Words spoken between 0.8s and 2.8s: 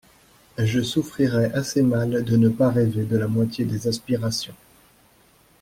souffrirai assez mal de ne pas